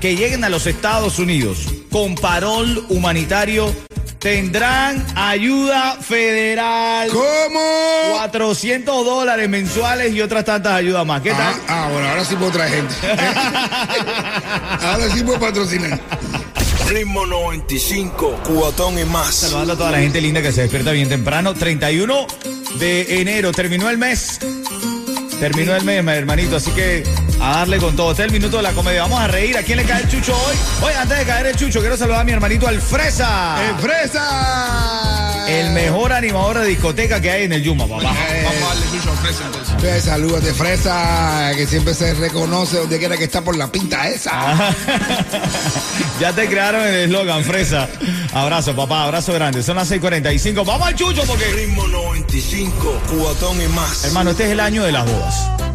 que 0.00 0.14
lleguen 0.16 0.44
a 0.44 0.48
los 0.48 0.66
Estados 0.66 1.18
Unidos 1.18 1.58
con 1.90 2.14
parol 2.14 2.84
humanitario 2.88 3.74
tendrán 4.26 5.06
ayuda 5.14 5.98
federal. 6.00 7.08
¿Cómo? 7.10 7.60
400 8.16 9.04
dólares 9.04 9.48
mensuales 9.48 10.12
y 10.12 10.20
otras 10.20 10.44
tantas 10.44 10.72
ayudas 10.72 11.06
más. 11.06 11.22
¿Qué 11.22 11.30
Ah, 11.30 11.36
tal? 11.36 11.54
ah, 11.68 11.88
bueno, 11.92 12.08
ahora 12.08 12.24
sí 12.24 12.34
puedo 12.34 12.50
traer 12.50 12.72
gente. 12.74 12.94
ahora 14.82 15.08
sí 15.14 15.22
puedo 15.22 15.38
patrocinar. 15.38 16.00
Ritmo 16.88 17.24
95, 17.24 18.40
cubatón 18.44 18.98
y 18.98 19.04
más. 19.04 19.32
Saludando 19.32 19.74
a 19.74 19.76
toda 19.76 19.92
la 19.92 19.98
gente 19.98 20.20
linda 20.20 20.42
que 20.42 20.50
se 20.50 20.62
despierta 20.62 20.90
bien 20.90 21.08
temprano. 21.08 21.54
31 21.54 22.26
de 22.80 23.20
enero, 23.20 23.52
terminó 23.52 23.88
el 23.90 23.96
mes. 23.98 24.40
Terminó 25.38 25.76
el 25.76 25.84
mes, 25.84 26.02
mi 26.02 26.10
hermanito, 26.10 26.56
así 26.56 26.72
que 26.72 27.04
a 27.40 27.58
darle 27.58 27.78
con 27.78 27.96
todo. 27.96 28.10
Este 28.10 28.22
es 28.22 28.26
el 28.26 28.32
minuto 28.32 28.58
de 28.58 28.62
la 28.62 28.72
comedia. 28.72 29.02
Vamos 29.02 29.20
a 29.20 29.28
reír. 29.28 29.56
¿A 29.56 29.62
quién 29.62 29.78
le 29.78 29.84
cae 29.84 30.02
el 30.02 30.08
chucho 30.08 30.36
hoy? 30.36 30.56
Oye, 30.82 30.94
antes 30.96 31.18
de 31.18 31.24
caer 31.24 31.46
el 31.46 31.56
chucho, 31.56 31.80
quiero 31.80 31.96
saludar 31.96 32.20
a 32.20 32.24
mi 32.24 32.32
hermanito 32.32 32.66
Alfresa. 32.66 33.56
¡En 33.68 33.78
fresa! 33.78 35.44
El 35.48 35.70
mejor 35.70 36.12
animador 36.12 36.58
de 36.58 36.66
discoteca 36.66 37.20
que 37.20 37.30
hay 37.30 37.44
en 37.44 37.52
el 37.52 37.62
Yuma, 37.62 37.86
papá. 37.86 38.02
Vamos 38.02 38.16
a 38.16 38.68
darle 38.68 38.86
chucho 38.90 39.12
a 39.12 39.16
Fresa 39.16 39.46
entonces. 39.46 39.74
Pues, 39.78 40.04
saludos 40.04 40.42
de 40.42 40.54
fresa, 40.54 41.52
que 41.56 41.66
siempre 41.66 41.94
se 41.94 42.14
reconoce 42.14 42.78
donde 42.78 42.98
quiera 42.98 43.16
que 43.16 43.24
está 43.24 43.42
por 43.42 43.56
la 43.56 43.70
pinta 43.70 44.08
esa. 44.08 44.32
ya 46.20 46.32
te 46.32 46.48
crearon 46.48 46.84
el 46.86 46.94
eslogan, 47.04 47.44
Fresa. 47.44 47.88
Abrazo, 48.32 48.74
papá, 48.74 49.04
abrazo 49.04 49.32
grande. 49.34 49.62
Son 49.62 49.76
las 49.76 49.90
6:45. 49.90 50.64
Vamos 50.64 50.88
al 50.88 50.94
chucho 50.96 51.22
porque. 51.26 51.44
Ritmo 51.46 51.86
95, 51.86 53.00
cubatón 53.08 53.62
y 53.62 53.68
más. 53.68 54.04
Hermano, 54.04 54.30
este 54.30 54.46
es 54.46 54.50
el 54.50 54.60
año 54.60 54.82
de 54.82 54.92
las 54.92 55.04
bodas. 55.04 55.65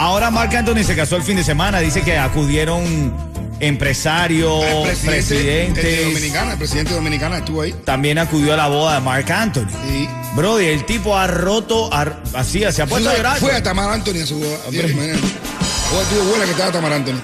Ahora 0.00 0.30
Marc 0.30 0.54
Anthony 0.54 0.82
se 0.82 0.96
casó 0.96 1.16
el 1.16 1.22
fin 1.22 1.36
de 1.36 1.44
semana. 1.44 1.78
Dice 1.80 2.00
que 2.00 2.16
acudieron 2.16 3.12
empresarios, 3.60 4.64
El 4.64 4.96
presidentes. 4.96 5.84
el 5.84 5.96
de 5.96 6.04
Dominicana, 6.06 6.52
el 6.52 6.58
presidente 6.58 6.90
de 6.92 6.96
Dominicana 6.96 7.36
estuvo 7.38 7.60
ahí. 7.60 7.74
También 7.84 8.16
acudió 8.16 8.54
a 8.54 8.56
la 8.56 8.68
boda 8.68 8.94
de 8.94 9.00
Marc 9.00 9.30
Anthony. 9.30 9.66
Sí. 9.86 10.08
Brody, 10.34 10.64
el 10.68 10.86
tipo 10.86 11.14
ha 11.18 11.26
roto, 11.26 11.92
ha- 11.92 12.16
así, 12.32 12.64
se 12.72 12.80
ha 12.80 12.86
puesto 12.86 13.10
a 13.10 13.14
llorar. 13.14 13.38
Fue 13.38 13.52
a 13.54 13.62
Tamar 13.62 13.90
Anthony 13.90 14.22
a 14.22 14.26
su 14.26 14.38
boda. 14.38 14.56
Tuvo 14.70 16.24
buena 16.30 16.44
que 16.46 16.52
estaba 16.52 16.72
Tamar 16.72 16.94
Anthony. 16.94 17.20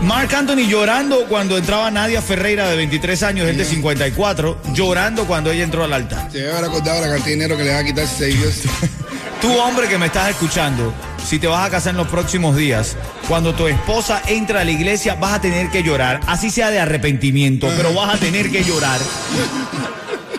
Marc 0.00 0.32
Anthony 0.32 0.66
llorando 0.68 1.26
cuando 1.28 1.58
entraba 1.58 1.90
Nadia 1.90 2.22
Ferreira 2.22 2.66
de 2.70 2.76
23 2.76 3.22
años, 3.24 3.46
él 3.46 3.58
de 3.58 3.64
54, 3.66 4.58
llorando 4.72 5.26
cuando 5.26 5.50
ella 5.50 5.64
entró 5.64 5.84
al 5.84 5.92
altar. 5.92 6.30
Se 6.32 6.38
debe 6.38 6.52
haber 6.52 6.64
acordado 6.64 7.00
la 7.02 7.08
cantidad 7.08 7.24
de 7.26 7.30
dinero 7.32 7.56
que 7.58 7.64
le 7.64 7.72
va 7.74 7.78
a 7.80 7.84
quitar 7.84 8.06
si 8.06 8.32
se. 8.32 8.68
Tú, 9.40 9.52
hombre 9.58 9.86
que 9.88 9.98
me 9.98 10.06
estás 10.06 10.30
escuchando, 10.30 10.92
si 11.24 11.38
te 11.38 11.46
vas 11.46 11.66
a 11.66 11.70
casar 11.70 11.90
en 11.92 11.98
los 11.98 12.08
próximos 12.08 12.56
días, 12.56 12.96
cuando 13.28 13.54
tu 13.54 13.66
esposa 13.68 14.22
entra 14.26 14.62
a 14.62 14.64
la 14.64 14.70
iglesia, 14.70 15.14
vas 15.14 15.34
a 15.34 15.40
tener 15.40 15.70
que 15.70 15.82
llorar, 15.82 16.20
así 16.26 16.50
sea 16.50 16.70
de 16.70 16.78
arrepentimiento, 16.80 17.68
pero 17.76 17.92
vas 17.92 18.14
a 18.14 18.18
tener 18.18 18.50
que 18.50 18.64
llorar. 18.64 18.98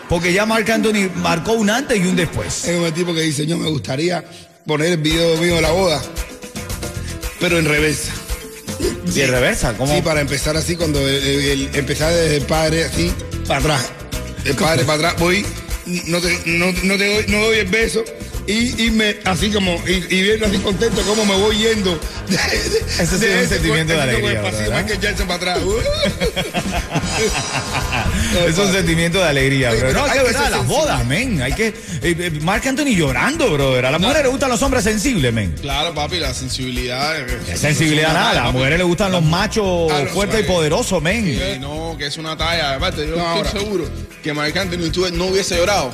Porque 0.08 0.32
ya 0.32 0.46
Marc 0.46 0.68
Anthony 0.68 1.08
marcó 1.16 1.52
un 1.52 1.70
antes 1.70 1.98
y 1.98 2.06
un 2.06 2.16
después. 2.16 2.64
Es 2.66 2.78
un 2.78 2.90
tipo 2.92 3.14
que 3.14 3.20
dice, 3.22 3.46
yo 3.46 3.56
me 3.56 3.68
gustaría 3.70 4.24
poner 4.66 4.92
el 4.92 4.98
video 4.98 5.36
mío 5.38 5.54
de 5.56 5.62
la 5.62 5.70
boda, 5.70 6.02
pero 7.40 7.58
en 7.58 7.64
reversa. 7.66 8.12
De 9.14 9.26
reversa, 9.26 9.74
¿cómo? 9.74 9.94
Sí, 9.94 10.02
para 10.02 10.20
empezar 10.20 10.56
así, 10.56 10.76
cuando 10.76 11.00
el- 11.06 11.14
el- 11.14 11.44
el- 11.44 11.70
empezar 11.74 12.12
desde 12.12 12.36
el 12.38 12.44
padre 12.44 12.84
así, 12.84 13.12
para 13.46 13.60
atrás. 13.60 13.90
El 14.44 14.54
padre 14.56 14.84
para 14.84 15.08
atrás, 15.08 15.14
voy, 15.18 15.44
no 16.06 16.20
te, 16.20 16.38
no, 16.46 16.66
no 16.82 16.96
te 16.96 17.14
doy, 17.14 17.24
no 17.28 17.38
doy 17.46 17.58
el 17.58 17.66
beso. 17.68 18.04
Y, 18.50 18.86
y 18.86 18.90
me, 18.90 19.16
así 19.26 19.50
como, 19.50 19.74
y, 19.86 19.92
y 20.08 20.22
viendo 20.22 20.46
así 20.46 20.56
contento 20.58 21.02
como 21.02 21.26
me 21.26 21.34
voy 21.36 21.58
yendo. 21.58 22.00
De, 22.28 22.36
de- 22.36 23.02
Ese 23.02 23.18
sí 23.18 23.24
es 23.26 23.42
un 23.42 23.48
sentimiento 23.50 23.92
de 23.92 24.00
alegría. 24.00 24.42
Es 28.46 28.58
un 28.58 28.72
sentimiento 28.72 29.18
de 29.18 29.24
alegría, 29.24 29.70
bro. 29.74 29.92
No, 29.92 30.04
hay 30.04 30.12
que 30.12 30.22
verdad, 30.24 30.42
ser 30.44 30.50
las 30.52 30.66
bodas, 30.66 31.04
men. 31.06 31.42
Hay 31.42 31.52
que. 31.52 31.68
Eh, 31.68 31.74
eh, 32.02 32.30
Marc 32.42 32.66
Anthony 32.66 32.94
llorando, 32.96 33.50
brother. 33.52 33.86
A 33.86 33.90
las 33.90 34.00
mujeres 34.00 34.22
les 34.22 34.30
gustan 34.30 34.48
los 34.50 34.62
hombres 34.62 34.84
sensibles, 34.84 35.32
men. 35.32 35.52
Claro, 35.60 35.94
papi, 35.94 36.18
la 36.18 36.32
sensibilidad. 36.34 37.18
eh, 37.20 37.56
Sensibilidad 37.56 38.12
nada. 38.14 38.30
A 38.30 38.44
las 38.44 38.52
mujeres 38.52 38.78
les 38.78 38.86
gustan 38.86 39.12
los 39.12 39.22
machos 39.22 39.90
Ah, 39.92 40.00
los 40.04 40.12
fuertes 40.12 40.40
y 40.40 40.44
poderosos, 40.44 41.02
men. 41.02 41.60
No, 41.60 41.96
que 41.98 42.06
es 42.06 42.16
una 42.16 42.36
talla. 42.36 42.74
Aparte, 42.74 43.06
yo 43.06 43.16
estoy 43.42 43.60
seguro 43.60 43.84
que 44.22 44.32
Marc 44.32 44.56
Anthony 44.56 44.90
no 45.12 45.26
hubiese 45.26 45.56
llorado 45.56 45.90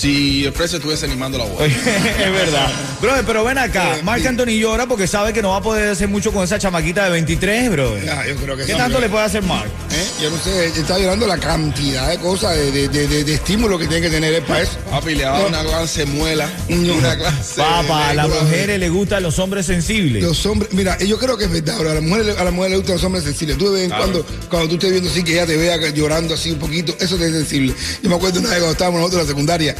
si 0.00 0.44
el 0.46 0.52
precio 0.52 0.78
estuviese 0.78 1.04
animando 1.06 1.36
la 1.38 1.44
boda. 1.44 1.66
Es 1.66 2.32
verdad. 2.32 2.68
Brother, 3.02 3.24
pero 3.26 3.44
ven 3.44 3.58
acá. 3.58 3.98
Eh, 3.98 4.02
Marc 4.02 4.22
sí. 4.22 4.26
Anthony 4.28 4.58
llora 4.58 4.86
porque 4.86 5.06
sabe 5.06 5.32
que 5.32 5.42
no 5.42 5.50
va 5.50 5.56
a 5.56 5.62
poder 5.62 5.90
hacer 5.90 6.08
mucho 6.08 6.32
con 6.32 6.42
esa 6.44 6.58
chamaquita 6.58 7.04
de 7.04 7.10
23, 7.10 7.70
brother. 7.70 8.04
Ya, 8.04 8.26
yo 8.26 8.36
creo 8.36 8.56
que 8.56 8.64
¿Qué 8.64 8.74
tanto 8.74 9.00
le 9.00 9.08
puede 9.08 9.24
hacer 9.24 9.42
Marc? 9.42 9.66
¿Eh? 9.68 10.06
Yo 10.22 10.30
no 10.30 10.38
sé, 10.38 10.66
está 10.66 10.98
llorando 10.98 11.26
la 11.26 11.38
cantidad 11.38 12.08
de 12.08 12.18
cosas, 12.18 12.56
de, 12.56 12.70
de, 12.72 12.88
de, 12.88 13.06
de- 13.08 13.24
de 13.24 13.34
estímulo 13.34 13.78
que 13.78 13.86
tiene 13.86 14.02
que 14.02 14.10
tener 14.10 14.32
él 14.34 14.42
para 14.42 14.62
eso. 14.62 14.72
Papi, 14.90 15.14
le 15.14 15.24
ha 15.24 15.30
dado 15.30 15.42
No. 15.42 15.48
una 15.60 15.64
clase 15.64 16.06
muela. 16.06 16.48
No. 16.68 16.94
Una 16.94 17.16
clase. 17.16 17.60
Papá, 17.60 18.10
a 18.10 18.14
las 18.14 18.28
mujeres 18.28 18.78
les 18.78 18.90
gustan 18.90 19.22
los 19.22 19.38
hombres 19.38 19.66
sensibles. 19.66 20.22
Los 20.22 20.44
hombres, 20.46 20.72
mira, 20.72 20.98
yo 20.98 21.18
creo 21.18 21.36
que 21.36 21.44
es 21.44 21.50
verdad, 21.50 21.78
bro. 21.78 21.90
A 21.90 21.94
las 21.94 22.02
mujeres, 22.02 22.36
a 22.38 22.44
las 22.44 22.52
mujeres 22.52 22.70
les 22.72 22.78
gustan 22.80 22.94
los 22.94 23.04
hombres 23.04 23.24
sensibles. 23.24 23.58
Tú 23.58 23.66
de 23.72 23.82
vez 23.82 23.90
en 23.90 23.96
cuando, 23.96 24.26
cuando 24.48 24.68
tú 24.68 24.74
estés 24.76 24.90
viendo 24.92 25.10
así 25.10 25.22
que 25.24 25.32
ella 25.32 25.46
te 25.46 25.56
vea 25.56 25.76
llorando 25.90 26.34
así 26.34 26.50
un 26.52 26.58
poquito, 26.58 26.94
eso 27.00 27.16
te 27.16 27.26
es 27.26 27.32
sensible. 27.32 27.74
Yo 28.02 28.08
me 28.10 28.16
acuerdo 28.16 28.40
una 28.40 28.48
vez 28.50 28.58
cuando 28.58 28.72
estábamos 28.72 29.00
nosotros 29.00 29.20
en 29.22 29.26
la 29.26 29.30
secundaria, 29.32 29.76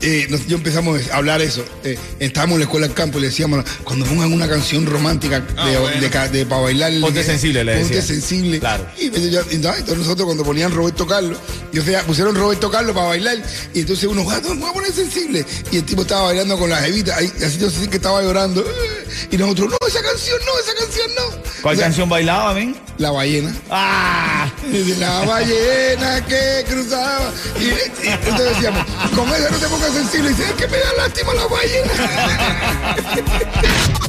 eh, 0.00 0.26
nos- 0.30 0.46
yo 0.48 0.56
empezamos 0.56 1.00
a 1.10 1.16
hablar 1.16 1.40
eso. 1.42 1.64
Eh, 1.84 1.96
estábamos 2.18 2.54
en 2.54 2.60
la 2.60 2.64
escuela 2.64 2.86
del 2.88 2.94
campo 2.96 3.18
y 3.18 3.22
le 3.22 3.26
decíamos, 3.28 3.64
cuando 3.84 4.04
pongan 4.06 4.32
una 4.32 4.48
canción 4.48 4.84
romántica 4.86 5.40
de, 5.40 5.46
Ah, 5.56 5.78
bueno. 5.80 6.00
de 6.00 6.10
ca- 6.10 6.28
de- 6.28 6.44
para 6.46 6.62
bailar. 6.62 6.92
Ponte 7.00 7.20
eh, 7.20 7.24
sensible, 7.24 7.62
le 7.64 7.78
Ponte 7.78 8.02
sensible. 8.02 8.58
Claro. 8.58 8.86
Y, 8.98 9.10
yo- 9.30 9.42
entonces 9.50 9.96
nosotros 9.96 10.26
cuando 10.26 10.42
ponían 10.44 10.72
Roberto 10.72 11.06
Carlos, 11.06 11.38
y 11.72 11.78
o 11.78 11.84
sea, 11.84 12.02
pusieron 12.04 12.34
Roberto 12.34 12.70
Carlos 12.70 12.94
para 12.94 13.06
bailar, 13.08 13.36
y 13.74 13.80
entonces 13.80 14.04
uno, 14.08 14.28
"Ah, 14.28 14.40
no, 14.42 14.54
me 14.54 14.60
voy 14.62 14.70
a 14.70 14.72
poner 14.72 14.92
sensible. 14.92 15.44
Y 15.70 15.76
el 15.76 15.84
tipo 15.84 16.02
estaba 16.02 16.24
bailando 16.24 16.58
con 16.58 16.68
la 16.70 16.78
jevita, 16.78 17.16
ahí, 17.16 17.32
así 17.46 17.58
yo 17.58 17.70
sí 17.70 17.86
que 17.86 17.96
estaba 17.96 18.22
llorando. 18.22 18.60
eh, 18.62 19.26
Y 19.30 19.36
nosotros, 19.36 19.70
no, 19.70 19.86
esa 19.86 20.02
canción 20.02 20.38
no, 20.46 20.58
esa 20.58 20.74
canción 20.74 21.10
no. 21.14 21.42
¿Cuál 21.62 21.74
O 21.74 21.76
sea, 21.76 21.86
canción 21.86 22.08
bailaba, 22.08 22.54
men? 22.54 22.74
La 22.98 23.10
ballena. 23.10 23.54
¡Ah! 23.70 24.50
La 24.98 25.20
ballena 25.26 26.24
que 26.26 26.64
cruzaba. 26.68 27.30
Y, 27.60 27.64
y 28.06 28.08
entonces 28.10 28.48
decíamos, 28.54 28.84
con 29.14 29.28
esa 29.28 29.48
no 29.52 29.58
te 29.58 29.68
pongas 29.68 29.92
sensible. 29.92 30.30
Y 30.30 30.34
dice, 30.34 30.48
es 30.48 30.52
que 30.52 30.66
me 30.68 30.78
da 30.78 30.92
lástima 30.96 31.34
la 31.34 31.46
ballena. 31.46 31.92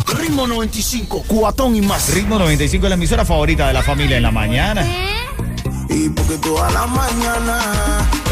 Ritmo 0.18 0.48
95, 0.48 1.24
cubatón 1.28 1.76
y 1.76 1.82
más. 1.82 2.14
Ritmo 2.14 2.40
95 2.40 2.86
es 2.86 2.90
la 2.90 2.96
emisora 2.96 3.26
favorita 3.26 3.68
de 3.68 3.74
la 3.74 3.84
familia 3.84 4.18
en 4.18 4.24
la 4.24 4.32
mañana. 4.32 4.86
Y 5.90 6.10
porque 6.10 6.38
toda 6.38 6.72
la 6.72 6.88
mañana, 6.88 7.60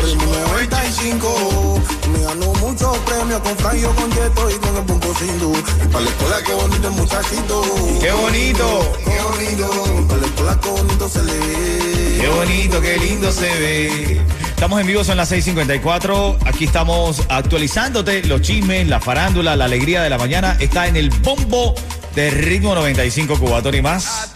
ritmo 0.03 0.31
95, 0.47 1.81
me 2.13 2.23
ganó 2.23 2.53
muchos 2.53 2.97
premios 2.99 3.41
con 3.41 3.55
Franjo, 3.57 3.93
con 3.95 4.09
Yeto 4.11 4.49
y 4.49 4.53
con 4.55 4.77
el 4.77 4.83
punto 4.83 5.13
sin 5.19 5.39
luz. 5.39 5.59
Y 5.83 5.87
para 5.87 6.05
la 6.05 6.09
escuela, 6.09 6.37
qué 6.45 6.53
bonito 6.53 6.87
el 6.87 6.93
muchachito. 6.93 7.61
¡Qué 7.99 8.11
bonito! 8.11 8.97
Qué 9.05 9.21
bonito. 9.21 10.07
Para 10.07 10.21
la 10.21 10.27
escuela, 10.27 10.59
qué 10.61 10.69
bonito 10.69 11.09
se 11.09 11.23
le 11.23 11.33
ve. 11.33 12.17
¡Qué 12.21 12.27
bonito, 12.29 12.81
qué 12.81 12.97
lindo 12.97 13.31
se 13.31 13.59
ve! 13.59 14.40
Estamos 14.61 14.79
en 14.79 14.85
vivo, 14.85 15.03
son 15.03 15.17
las 15.17 15.31
6:54. 15.31 16.37
Aquí 16.45 16.65
estamos 16.65 17.23
actualizándote 17.29 18.23
los 18.25 18.41
chismes, 18.41 18.87
la 18.87 18.99
farándula, 18.99 19.55
la 19.55 19.65
alegría 19.65 20.03
de 20.03 20.09
la 20.11 20.19
mañana. 20.19 20.55
Está 20.59 20.85
en 20.85 20.97
el 20.97 21.09
bombo 21.09 21.73
de 22.13 22.29
ritmo 22.29 22.75
95 22.75 23.39
Cubatón 23.39 23.73
y 23.73 23.81
más. 23.81 24.31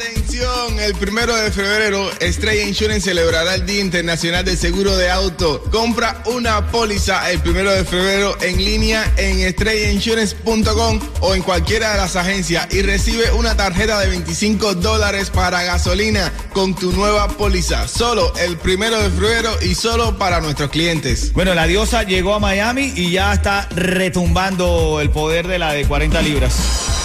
El 0.86 0.96
primero 0.96 1.36
de 1.36 1.52
febrero, 1.52 2.12
Estrella 2.20 2.64
Insurance 2.64 3.10
celebrará 3.10 3.56
el 3.56 3.66
Día 3.66 3.80
Internacional 3.80 4.44
del 4.44 4.58
Seguro 4.58 4.96
de 4.98 5.10
Auto. 5.10 5.64
Compra 5.72 6.22
una 6.26 6.68
póliza 6.72 7.32
el 7.32 7.40
primero 7.40 7.72
de 7.72 7.86
febrero 7.86 8.38
en 8.42 8.58
línea 8.58 9.12
en 9.18 9.40
estrellainsurance.com 9.40 11.00
o 11.22 11.36
en 11.36 11.42
cualquiera 11.42 11.92
de 11.92 11.98
las 11.98 12.16
agencias 12.16 12.68
y 12.72 12.82
recibe 12.82 13.32
una 13.32 13.56
tarjeta 13.56 14.00
de 14.00 14.10
25 14.10 14.76
dólares 14.76 15.30
para 15.30 15.64
gasolina 15.64 16.32
con 16.54 16.76
tu 16.76 16.92
nueva 16.92 17.30
póliza. 17.30 17.88
Solo 17.88 18.34
el 18.38 18.58
primero 18.58 19.02
de 19.02 19.10
febrero 19.10 19.52
y 19.62 19.76
solo 19.76 20.18
para 20.18 20.42
nuestros 20.42 20.70
clientes. 20.70 21.32
Bueno, 21.34 21.56
la 21.56 21.66
diosa 21.66 22.04
llegó 22.04 22.34
a 22.34 22.40
Miami 22.40 22.94
y 22.96 23.12
ya 23.12 23.34
está 23.34 23.68
retumbando 23.72 25.00
el 25.02 25.10
poder 25.10 25.48
de 25.48 25.60
la 25.60 25.72
de 25.74 25.86
40 25.86 26.22
libras. 26.22 27.05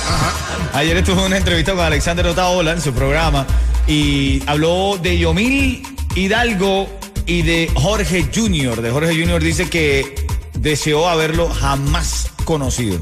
Ayer 0.72 0.96
estuvo 0.96 1.20
en 1.20 1.26
una 1.26 1.36
entrevista 1.36 1.72
con 1.72 1.80
Alexander 1.80 2.26
Otaola 2.26 2.72
en 2.72 2.80
su 2.80 2.92
programa 2.92 3.46
y 3.86 4.42
habló 4.46 4.98
de 5.02 5.18
Yomil 5.18 5.82
Hidalgo 6.14 6.88
y 7.26 7.42
de 7.42 7.70
Jorge 7.74 8.28
Junior. 8.34 8.80
De 8.80 8.90
Jorge 8.90 9.10
Junior 9.12 9.42
dice 9.42 9.68
que 9.68 10.26
deseó 10.54 11.08
haberlo 11.08 11.48
jamás 11.48 12.30
conocido. 12.44 12.98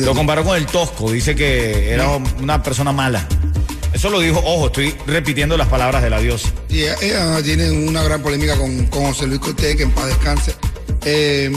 Lo 0.00 0.14
comparó 0.14 0.44
con 0.44 0.56
el 0.56 0.66
Tosco, 0.66 1.10
dice 1.10 1.34
que 1.34 1.90
era 1.90 2.08
una 2.40 2.62
persona 2.62 2.92
mala. 2.92 3.26
Eso 3.92 4.10
lo 4.10 4.20
dijo, 4.20 4.40
ojo, 4.44 4.66
estoy 4.66 4.94
repitiendo 5.06 5.56
las 5.56 5.68
palabras 5.68 6.02
de 6.02 6.10
la 6.10 6.20
diosa. 6.20 6.50
Y 6.68 6.80
ella, 6.80 6.96
ella 7.00 7.42
tiene 7.42 7.70
una 7.70 8.02
gran 8.02 8.22
polémica 8.22 8.56
con, 8.56 8.86
con 8.86 9.06
José 9.06 9.26
Luis 9.26 9.40
Cortés, 9.40 9.76
que 9.76 9.84
en 9.84 9.92
paz 9.92 10.06
descanse. 10.06 10.54
Eh, 11.04 11.50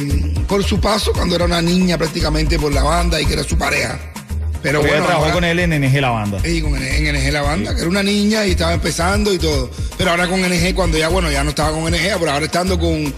por 0.48 0.64
su 0.64 0.80
paso 0.80 1.12
cuando 1.14 1.36
era 1.36 1.46
una 1.46 1.62
niña 1.62 1.98
prácticamente 1.98 2.58
por 2.60 2.74
la 2.74 2.84
banda 2.84 3.20
y 3.22 3.26
que 3.26 3.34
era 3.34 3.44
su 3.44 3.58
pareja. 3.58 4.00
Pero 4.62 4.80
Porque 4.80 4.92
bueno, 4.92 5.06
trabajó 5.08 5.24
ahora- 5.26 5.34
con 5.36 5.44
él 5.44 5.60
en 5.60 5.74
NG 5.74 6.00
La 6.02 6.10
Banda. 6.12 6.38
Sí, 6.44 6.62
con 6.62 6.74
NG, 6.76 6.84
en 7.08 7.16
NG 7.16 7.32
la 7.32 7.42
banda, 7.42 7.74
que 7.74 7.82
era 7.82 7.90
una 7.90 8.04
niña 8.04 8.46
y 8.46 8.52
estaba 8.52 8.74
empezando 8.74 9.34
y 9.34 9.40
todo. 9.40 9.72
Pero 9.98 10.12
ahora 10.12 10.28
con 10.28 10.40
NG, 10.42 10.76
cuando 10.76 11.00
ya, 11.00 11.08
bueno, 11.08 11.32
ya 11.32 11.44
no 11.44 11.50
estaba 11.50 11.72
con 11.72 11.92
NG, 11.92 12.18
pero 12.20 12.32
ahora 12.32 12.46
estando 12.46 12.78
con, 12.80 13.12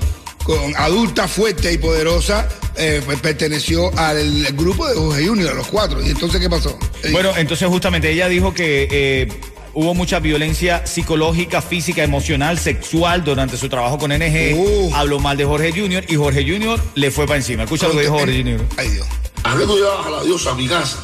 con 0.45 0.73
adulta, 0.77 1.27
fuerte 1.27 1.73
y 1.73 1.77
poderosa, 1.77 2.47
eh, 2.77 3.01
pues 3.05 3.19
perteneció 3.19 3.91
al 3.99 4.45
grupo 4.53 4.87
de 4.87 4.95
Jorge 4.95 5.27
Junior, 5.27 5.53
los 5.53 5.67
cuatro. 5.67 6.01
¿Y 6.01 6.11
entonces 6.11 6.39
qué 6.39 6.49
pasó? 6.49 6.79
Eh, 7.03 7.09
Bueno, 7.11 7.31
entonces 7.35 7.67
justamente 7.67 8.09
ella 8.09 8.29
dijo 8.29 8.53
que 8.53 8.87
eh, 8.89 9.27
hubo 9.73 9.93
mucha 9.93 10.19
violencia 10.19 10.85
psicológica, 10.85 11.61
física, 11.61 12.03
emocional, 12.03 12.57
sexual 12.57 13.23
durante 13.23 13.57
su 13.57 13.69
trabajo 13.69 13.97
con 13.97 14.11
NG. 14.11 14.55
Uh. 14.55 14.93
Habló 14.93 15.19
mal 15.19 15.37
de 15.37 15.45
Jorge 15.45 15.71
Junior 15.71 16.03
y 16.07 16.15
Jorge 16.15 16.43
Junior 16.43 16.79
le 16.95 17.11
fue 17.11 17.25
para 17.25 17.37
encima. 17.37 17.63
Escucha 17.63 17.87
lo 17.87 17.93
que 17.93 18.01
dijo 18.01 18.17
Jorge 18.17 18.37
Junior. 18.37 18.61
Ay, 18.77 18.89
Dios. 18.89 19.07
¿A 19.43 19.57
qué 19.57 19.65
tú 19.65 19.75
llevabas 19.75 20.07
a 20.07 20.09
la 20.09 20.23
diosa 20.23 20.51
a 20.51 20.55
mi 20.55 20.67
casa 20.67 21.03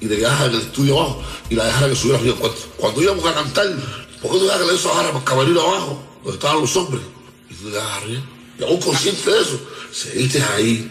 y 0.00 0.06
te 0.06 0.16
quedabas 0.16 0.48
en 0.48 0.54
el 0.54 0.60
estudio 0.60 1.00
abajo 1.00 1.22
y 1.50 1.54
la 1.54 1.64
dejara 1.66 1.88
que 1.88 1.96
subiera 1.96 2.18
arriba? 2.18 2.36
Cuando, 2.38 2.58
cuando 2.76 3.02
íbamos 3.02 3.26
a 3.26 3.34
cantar, 3.34 3.66
¿por 4.22 4.32
qué 4.32 4.38
tú 4.38 4.44
dejas 4.44 4.58
que 4.58 4.64
la 4.64 4.72
diosa 4.72 4.88
bajara 4.88 5.08
para 5.08 5.18
el 5.18 5.24
camerino 5.24 5.60
abajo, 5.60 6.02
donde 6.22 6.38
estaban 6.38 6.60
los 6.60 6.76
hombres? 6.76 7.02
Y 7.50 7.54
tú 7.54 7.64
te 7.64 7.70
quedabas 7.72 8.02
arriba. 8.02 8.22
Y 8.58 8.62
aún 8.62 8.80
consciente 8.80 9.30
de 9.30 9.40
eso, 9.40 9.60
seguiste 9.92 10.42
ahí. 10.56 10.90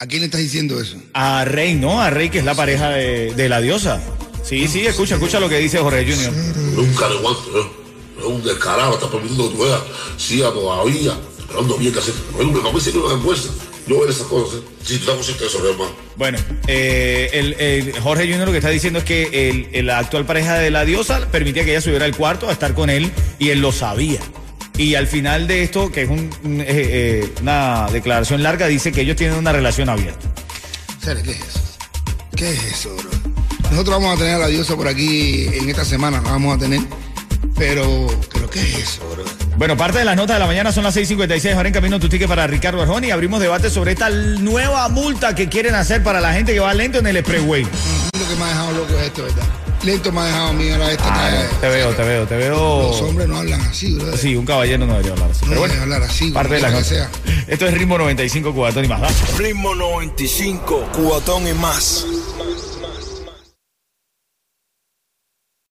¿A 0.00 0.06
quién 0.06 0.20
le 0.20 0.26
estás 0.26 0.40
diciendo 0.40 0.80
eso? 0.80 0.96
A 1.14 1.44
Rey, 1.44 1.76
¿no? 1.76 2.02
A 2.02 2.10
Rey, 2.10 2.28
que 2.28 2.40
es 2.40 2.44
la 2.44 2.56
pareja 2.56 2.90
de, 2.90 3.32
de 3.34 3.48
la 3.48 3.60
diosa. 3.60 4.02
Sí, 4.42 4.66
sí, 4.68 4.86
escucha, 4.86 5.14
escucha 5.14 5.40
lo 5.40 5.48
que 5.48 5.58
dice 5.58 5.78
Jorge 5.78 6.04
Junior. 6.04 6.32
Nunca 6.32 7.08
le 7.08 7.16
aguanto, 7.18 7.42
¿no? 7.54 7.82
Es 8.20 8.26
un 8.26 8.42
descarado, 8.44 8.94
estás 8.94 9.08
permitiendo 9.10 9.50
que 9.50 9.56
tu 9.56 9.66
hija 9.66 9.80
siga 10.16 10.50
todavía 10.52 11.12
esperando 11.38 11.76
bien 11.78 11.92
que 11.92 11.98
hacer. 11.98 12.14
No, 12.38 12.72
me 12.72 12.80
sirve 12.80 12.98
una 13.00 13.14
vergüenza. 13.14 13.48
Yo 13.86 13.98
veo 14.00 14.08
esas 14.08 14.26
cosas, 14.28 14.58
¿eh? 14.60 14.62
Sí, 14.84 14.94
tú 14.94 15.00
estás 15.00 15.14
consciente 15.16 15.42
de 15.44 15.48
eso, 15.50 15.68
hermano. 15.68 15.90
Bueno, 16.16 16.38
eh, 16.68 17.30
el, 17.32 17.54
el 17.54 18.00
Jorge 18.00 18.24
Junior 18.24 18.46
lo 18.46 18.52
que 18.52 18.58
está 18.58 18.70
diciendo 18.70 19.00
es 19.00 19.04
que 19.04 19.48
el, 19.50 19.68
el- 19.72 19.86
la 19.86 19.98
actual 19.98 20.24
pareja 20.24 20.54
de 20.58 20.70
la 20.70 20.84
diosa 20.84 21.26
permitía 21.32 21.64
que 21.64 21.72
ella 21.72 21.80
subiera 21.80 22.04
al 22.04 22.16
cuarto 22.16 22.48
a 22.48 22.52
estar 22.52 22.74
con 22.74 22.90
él 22.90 23.10
y 23.40 23.48
él 23.50 23.60
lo 23.60 23.72
sabía. 23.72 24.20
Y 24.78 24.94
al 24.94 25.06
final 25.08 25.46
de 25.48 25.64
esto, 25.64 25.90
que 25.90 26.02
es 26.02 26.08
un- 26.10 26.30
un- 26.44 26.60
eh, 26.60 26.66
eh, 26.68 27.32
una 27.40 27.88
declaración 27.92 28.42
larga, 28.42 28.68
dice 28.68 28.92
que 28.92 29.00
ellos 29.00 29.16
tienen 29.16 29.36
una 29.36 29.52
relación 29.52 29.88
abierta. 29.88 30.28
¿qué 31.04 31.10
es 31.32 31.40
eso? 31.40 31.60
¿Qué 32.36 32.50
es 32.52 32.62
eso, 32.72 32.94
bro? 32.96 33.10
Nosotros 33.72 33.96
vamos 34.02 34.16
a 34.16 34.18
tener 34.18 34.34
a 34.34 34.38
la 34.38 34.46
diosa 34.48 34.76
por 34.76 34.86
aquí 34.86 35.46
en 35.50 35.68
esta 35.68 35.82
semana, 35.84 36.20
la 36.20 36.32
vamos 36.32 36.54
a 36.54 36.58
tener. 36.58 36.80
Pero, 37.56 38.06
¿pero 38.30 38.50
qué 38.50 38.60
es 38.60 38.78
eso, 38.78 39.00
bro? 39.10 39.24
Bueno, 39.56 39.78
parte 39.78 39.98
de 39.98 40.04
las 40.04 40.14
notas 40.14 40.36
de 40.36 40.40
la 40.40 40.46
mañana 40.46 40.72
son 40.72 40.84
las 40.84 40.94
6.56. 40.94 41.54
Ahora 41.54 41.68
en 41.68 41.74
camino 41.74 41.98
tu 41.98 42.08
ticket 42.08 42.28
para 42.28 42.46
Ricardo 42.46 42.82
Arjona 42.82 43.06
y 43.06 43.10
abrimos 43.10 43.40
debate 43.40 43.70
sobre 43.70 43.92
esta 43.92 44.10
nueva 44.10 44.88
multa 44.90 45.34
que 45.34 45.48
quieren 45.48 45.74
hacer 45.74 46.02
para 46.02 46.20
la 46.20 46.34
gente 46.34 46.52
que 46.52 46.60
va 46.60 46.74
lento 46.74 46.98
en 46.98 47.06
el 47.06 47.16
expressway. 47.16 47.62
Lo 47.62 48.28
que 48.28 48.36
me 48.36 48.44
ha 48.44 48.48
dejado 48.48 48.72
loco 48.72 48.94
es 48.98 49.06
esto, 49.06 49.22
¿verdad? 49.22 49.46
Lento 49.84 50.12
me 50.12 50.20
ha 50.20 50.24
dejado 50.26 50.48
a 50.48 50.52
mí 50.52 50.70
ahora 50.70 50.92
esta. 50.92 51.04
Ah, 51.06 51.46
te 51.60 51.68
veo, 51.68 51.90
te 51.94 52.02
veo, 52.04 52.26
te 52.26 52.36
veo. 52.36 52.82
Los 52.82 53.00
hombres 53.00 53.26
no 53.26 53.38
hablan 53.38 53.60
así, 53.62 53.94
bro. 53.94 54.16
Sí, 54.18 54.36
un 54.36 54.44
caballero 54.44 54.86
no 54.86 54.92
debería 54.92 55.12
hablar 55.12 55.30
así. 55.30 55.44
No 55.44 55.48
Pero 55.48 55.60
bueno, 55.60 55.82
hablar 55.82 56.02
así, 56.02 56.30
parte 56.30 56.54
de 56.56 56.60
las 56.60 56.72
notas. 56.72 56.88
que 56.88 57.52
Esto 57.52 57.66
es 57.66 57.74
ritmo 57.74 57.96
95 57.96 58.52
cubatón 58.52 58.84
y 58.84 58.88
más. 58.88 59.00
Ritmo 59.38 59.74
95, 59.74 60.88
cubatón 60.92 61.48
y 61.48 61.52
más. 61.54 62.06